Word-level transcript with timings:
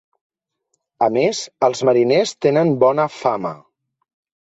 A 1.09 1.09
més, 1.19 1.43
els 1.69 1.83
mariners 1.91 2.35
tenen 2.49 2.75
bona 2.89 3.11
fama. 3.23 3.57